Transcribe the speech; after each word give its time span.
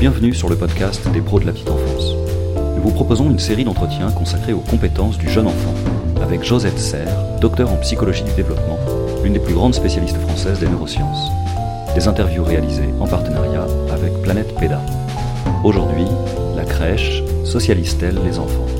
Bienvenue 0.00 0.32
sur 0.32 0.48
le 0.48 0.54
podcast 0.54 1.10
des 1.10 1.20
pros 1.20 1.40
de 1.40 1.46
la 1.46 1.50
petite 1.50 1.68
enfance. 1.68 2.12
Nous 2.76 2.82
vous 2.82 2.92
proposons 2.92 3.30
une 3.30 3.40
série 3.40 3.64
d'entretiens 3.64 4.12
consacrés 4.12 4.52
aux 4.52 4.60
compétences 4.60 5.18
du 5.18 5.28
jeune 5.28 5.48
enfant 5.48 5.74
avec 6.22 6.44
Josette 6.44 6.78
Serre, 6.78 7.40
docteur 7.40 7.72
en 7.72 7.76
psychologie 7.78 8.22
du 8.22 8.32
développement, 8.34 8.78
l'une 9.24 9.32
des 9.32 9.40
plus 9.40 9.54
grandes 9.54 9.74
spécialistes 9.74 10.18
françaises 10.18 10.60
des 10.60 10.68
neurosciences. 10.68 11.32
Des 11.96 12.06
interviews 12.06 12.44
réalisées 12.44 12.94
en 13.00 13.08
partenariat 13.08 13.66
avec 13.90 14.12
Planète 14.22 14.54
PEDA. 14.54 14.80
Aujourd'hui, 15.64 16.06
la 16.54 16.64
crèche 16.64 17.24
socialise-t-elle 17.44 18.22
les 18.24 18.38
enfants? 18.38 18.77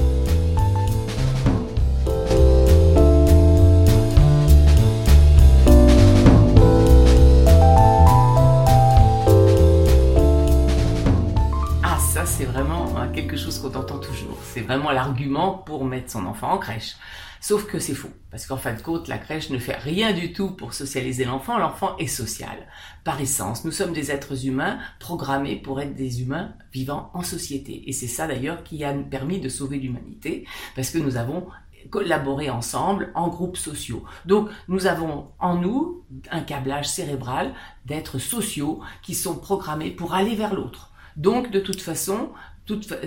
Quelque 13.12 13.36
chose 13.36 13.58
qu'on 13.58 13.74
entend 13.74 13.98
toujours. 13.98 14.38
C'est 14.42 14.60
vraiment 14.60 14.90
l'argument 14.90 15.52
pour 15.52 15.84
mettre 15.84 16.10
son 16.10 16.26
enfant 16.26 16.52
en 16.52 16.58
crèche. 16.58 16.96
Sauf 17.40 17.66
que 17.66 17.78
c'est 17.78 17.94
faux. 17.94 18.10
Parce 18.30 18.46
qu'en 18.46 18.56
fin 18.56 18.74
de 18.74 18.82
compte, 18.82 19.06
la 19.06 19.18
crèche 19.18 19.50
ne 19.50 19.58
fait 19.58 19.76
rien 19.76 20.12
du 20.12 20.32
tout 20.32 20.50
pour 20.50 20.74
socialiser 20.74 21.24
l'enfant. 21.24 21.58
L'enfant 21.58 21.96
est 21.98 22.08
social. 22.08 22.66
Par 23.04 23.20
essence, 23.20 23.64
nous 23.64 23.70
sommes 23.70 23.92
des 23.92 24.10
êtres 24.10 24.46
humains 24.46 24.78
programmés 24.98 25.56
pour 25.56 25.80
être 25.80 25.94
des 25.94 26.20
humains 26.22 26.52
vivant 26.72 27.10
en 27.14 27.22
société. 27.22 27.88
Et 27.88 27.92
c'est 27.92 28.08
ça 28.08 28.26
d'ailleurs 28.26 28.64
qui 28.64 28.82
a 28.84 28.92
permis 28.92 29.40
de 29.40 29.48
sauver 29.48 29.78
l'humanité. 29.78 30.46
Parce 30.74 30.90
que 30.90 30.98
nous 30.98 31.16
avons 31.16 31.46
collaboré 31.90 32.50
ensemble 32.50 33.12
en 33.14 33.28
groupes 33.28 33.56
sociaux. 33.56 34.04
Donc 34.26 34.50
nous 34.66 34.86
avons 34.86 35.28
en 35.38 35.54
nous 35.54 36.04
un 36.30 36.40
câblage 36.40 36.88
cérébral 36.88 37.54
d'êtres 37.86 38.18
sociaux 38.18 38.80
qui 39.02 39.14
sont 39.14 39.36
programmés 39.36 39.90
pour 39.90 40.14
aller 40.14 40.34
vers 40.34 40.54
l'autre. 40.54 40.92
Donc 41.16 41.50
de 41.50 41.60
toute 41.60 41.80
façon, 41.80 42.30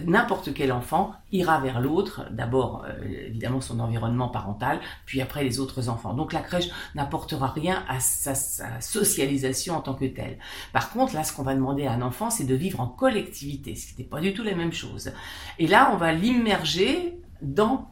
n'importe 0.06 0.54
quel 0.54 0.72
enfant 0.72 1.14
ira 1.32 1.60
vers 1.60 1.80
l'autre, 1.80 2.26
d'abord 2.32 2.86
euh, 2.88 3.28
évidemment 3.28 3.62
son 3.62 3.80
environnement 3.80 4.30
parental, 4.30 4.80
puis 5.06 5.22
après 5.22 5.44
les 5.44 5.60
autres 5.60 5.90
enfants. 5.90 6.14
Donc 6.14 6.34
la 6.34 6.42
crèche 6.42 6.70
n'apportera 6.96 7.48
rien 7.48 7.84
à 7.88 8.00
sa, 8.00 8.36
sa, 8.36 8.82
socialisation 8.82 9.76
en 9.76 9.82
tant 9.82 9.94
que 9.94 10.06
telle. 10.06 10.38
Par 10.74 10.92
contre, 10.92 11.14
là, 11.14 11.24
ce 11.24 11.34
qu'on 11.34 11.44
va 11.44 11.56
demander 11.56 11.86
à 11.86 11.94
un 11.94 12.02
enfant, 12.02 12.30
c'est 12.30 12.46
de 12.46 12.56
vivre 12.56 12.80
en 12.80 12.88
collectivité, 12.88 13.76
ce 13.76 13.94
qui 13.94 14.02
n'est 14.02 14.08
pas 14.08 14.22
du 14.22 14.34
tout 14.34 14.44
la 14.44 14.56
même 14.56 14.74
chose. 14.74 15.12
Et 15.60 15.68
là, 15.68 15.92
on 15.94 15.98
va 15.98 16.12
l'immerger 16.12 17.20
dans 17.42 17.92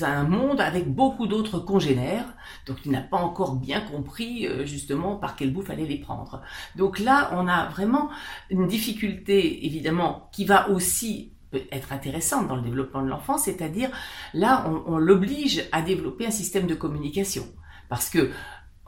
un 0.00 0.24
monde 0.24 0.60
avec 0.60 0.92
beaucoup 0.92 1.26
d'autres 1.26 1.58
congénères, 1.58 2.34
donc 2.66 2.78
il 2.84 2.92
n'a 2.92 3.00
pas 3.00 3.18
encore 3.18 3.56
bien 3.56 3.80
compris 3.80 4.46
euh, 4.46 4.64
justement 4.64 5.16
par 5.16 5.36
quel 5.36 5.52
bout 5.52 5.62
fallait 5.62 5.86
les 5.86 5.98
prendre. 5.98 6.42
Donc 6.76 6.98
là, 6.98 7.30
on 7.34 7.48
a 7.48 7.68
vraiment 7.68 8.10
une 8.50 8.66
difficulté 8.66 9.66
évidemment 9.66 10.28
qui 10.32 10.44
va 10.44 10.68
aussi 10.70 11.32
être 11.72 11.92
intéressante 11.92 12.46
dans 12.48 12.56
le 12.56 12.62
développement 12.62 13.02
de 13.02 13.08
l'enfant, 13.08 13.36
c'est-à-dire 13.36 13.90
là, 14.34 14.64
on, 14.68 14.94
on 14.94 14.98
l'oblige 14.98 15.64
à 15.72 15.82
développer 15.82 16.26
un 16.26 16.30
système 16.30 16.66
de 16.66 16.74
communication. 16.74 17.44
Parce 17.88 18.08
que 18.08 18.30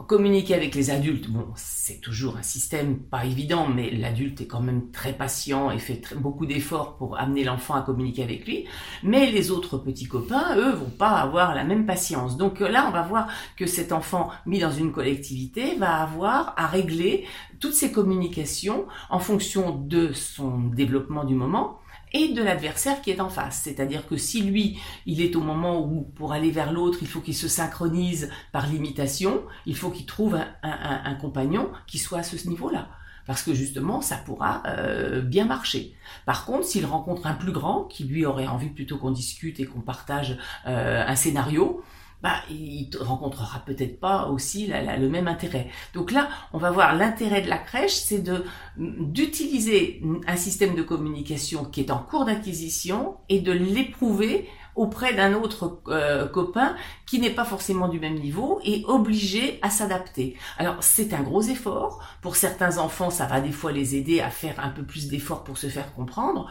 Communiquer 0.06 0.54
avec 0.54 0.74
les 0.74 0.90
adultes, 0.90 1.28
bon, 1.28 1.46
c'est 1.54 2.00
toujours 2.00 2.36
un 2.36 2.42
système 2.42 2.98
pas 2.98 3.24
évident, 3.24 3.68
mais 3.68 3.90
l'adulte 3.90 4.40
est 4.40 4.46
quand 4.46 4.60
même 4.60 4.90
très 4.90 5.12
patient 5.12 5.70
et 5.70 5.78
fait 5.78 6.14
beaucoup 6.16 6.46
d'efforts 6.46 6.96
pour 6.96 7.18
amener 7.18 7.44
l'enfant 7.44 7.74
à 7.74 7.82
communiquer 7.82 8.22
avec 8.22 8.46
lui. 8.46 8.64
Mais 9.02 9.30
les 9.30 9.50
autres 9.50 9.78
petits 9.78 10.06
copains, 10.06 10.56
eux, 10.56 10.72
vont 10.72 10.90
pas 10.90 11.10
avoir 11.10 11.54
la 11.54 11.64
même 11.64 11.86
patience. 11.86 12.36
Donc 12.36 12.60
là, 12.60 12.86
on 12.88 12.90
va 12.90 13.02
voir 13.02 13.28
que 13.56 13.66
cet 13.66 13.92
enfant 13.92 14.30
mis 14.46 14.60
dans 14.60 14.72
une 14.72 14.92
collectivité 14.92 15.76
va 15.76 15.96
avoir 15.96 16.54
à 16.56 16.66
régler 16.66 17.26
toutes 17.60 17.74
ses 17.74 17.92
communications 17.92 18.86
en 19.10 19.18
fonction 19.18 19.76
de 19.76 20.12
son 20.12 20.58
développement 20.58 21.24
du 21.24 21.34
moment 21.34 21.81
et 22.12 22.28
de 22.28 22.42
l'adversaire 22.42 23.00
qui 23.02 23.10
est 23.10 23.20
en 23.20 23.28
face. 23.28 23.62
C'est-à-dire 23.64 24.06
que 24.06 24.16
si 24.16 24.42
lui, 24.42 24.78
il 25.06 25.20
est 25.20 25.36
au 25.36 25.40
moment 25.40 25.80
où 25.80 26.02
pour 26.02 26.32
aller 26.32 26.50
vers 26.50 26.72
l'autre, 26.72 26.98
il 27.02 27.08
faut 27.08 27.20
qu'il 27.20 27.34
se 27.34 27.48
synchronise 27.48 28.30
par 28.52 28.66
l'imitation, 28.66 29.42
il 29.66 29.76
faut 29.76 29.90
qu'il 29.90 30.06
trouve 30.06 30.34
un, 30.34 30.48
un, 30.62 31.02
un, 31.04 31.14
compagnon 31.14 31.70
qui 31.86 31.98
soit 31.98 32.18
à 32.18 32.22
ce 32.22 32.48
niveau-là. 32.48 32.88
Parce 33.26 33.42
que 33.42 33.54
justement, 33.54 34.00
ça 34.00 34.16
pourra 34.16 34.62
euh, 34.66 35.20
bien 35.20 35.44
marcher. 35.44 35.94
Par 36.26 36.44
contre, 36.44 36.64
s'il 36.64 36.84
rencontre 36.84 37.26
un 37.26 37.34
plus 37.34 37.52
grand, 37.52 37.84
qui 37.84 38.04
lui 38.04 38.26
aurait 38.26 38.48
envie 38.48 38.70
plutôt 38.70 38.98
qu'on 38.98 39.12
discute 39.12 39.60
et 39.60 39.64
qu'on 39.64 39.80
partage 39.80 40.36
euh, 40.66 41.04
un 41.06 41.14
scénario, 41.14 41.82
bah, 42.22 42.36
il 42.50 42.88
rencontrera 43.00 43.60
peut-être 43.60 43.98
pas 43.98 44.26
aussi 44.28 44.68
le 44.68 45.08
même 45.08 45.28
intérêt. 45.28 45.68
Donc 45.94 46.12
là, 46.12 46.28
on 46.52 46.58
va 46.58 46.70
voir 46.70 46.94
l'intérêt 46.94 47.42
de 47.42 47.48
la 47.48 47.58
crèche, 47.58 47.94
c'est 47.94 48.20
de 48.20 48.44
d'utiliser 48.76 50.02
un 50.26 50.36
système 50.36 50.74
de 50.74 50.82
communication 50.82 51.64
qui 51.64 51.80
est 51.80 51.90
en 51.90 51.98
cours 51.98 52.24
d'acquisition 52.24 53.16
et 53.28 53.40
de 53.40 53.52
l'éprouver 53.52 54.48
auprès 54.74 55.14
d'un 55.14 55.34
autre 55.34 55.80
euh, 55.88 56.26
copain 56.26 56.74
qui 57.06 57.20
n'est 57.20 57.30
pas 57.30 57.44
forcément 57.44 57.88
du 57.88 58.00
même 58.00 58.18
niveau 58.18 58.60
et 58.64 58.84
obligé 58.86 59.58
à 59.62 59.68
s'adapter. 59.68 60.36
Alors 60.56 60.76
c'est 60.80 61.12
un 61.12 61.22
gros 61.22 61.42
effort. 61.42 62.02
Pour 62.22 62.36
certains 62.36 62.78
enfants, 62.78 63.10
ça 63.10 63.26
va 63.26 63.40
des 63.40 63.52
fois 63.52 63.72
les 63.72 63.96
aider 63.96 64.20
à 64.20 64.30
faire 64.30 64.58
un 64.60 64.70
peu 64.70 64.82
plus 64.82 65.08
d'efforts 65.08 65.44
pour 65.44 65.58
se 65.58 65.66
faire 65.66 65.92
comprendre. 65.92 66.48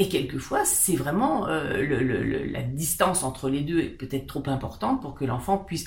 Et 0.00 0.08
quelquefois, 0.08 0.64
c'est 0.64 0.96
vraiment 0.96 1.46
euh, 1.46 2.46
la 2.50 2.62
distance 2.62 3.22
entre 3.22 3.50
les 3.50 3.60
deux 3.60 3.80
est 3.80 3.90
peut-être 3.90 4.26
trop 4.26 4.42
importante 4.46 5.02
pour 5.02 5.14
que 5.14 5.26
l'enfant 5.26 5.58
puisse 5.58 5.84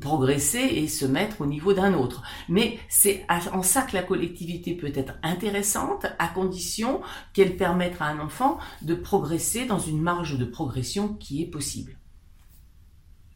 progresser 0.00 0.58
et 0.58 0.88
se 0.88 1.06
mettre 1.06 1.42
au 1.42 1.46
niveau 1.46 1.72
d'un 1.72 1.94
autre. 1.94 2.24
Mais 2.48 2.80
c'est 2.88 3.24
en 3.52 3.62
ça 3.62 3.82
que 3.82 3.94
la 3.94 4.02
collectivité 4.02 4.74
peut 4.74 4.90
être 4.92 5.14
intéressante, 5.22 6.06
à 6.18 6.26
condition 6.26 7.02
qu'elle 7.34 7.56
permette 7.56 7.94
à 8.00 8.06
un 8.06 8.18
enfant 8.18 8.58
de 8.82 8.96
progresser 8.96 9.64
dans 9.64 9.78
une 9.78 10.02
marge 10.02 10.38
de 10.38 10.44
progression 10.44 11.14
qui 11.14 11.40
est 11.40 11.46
possible. 11.46 11.96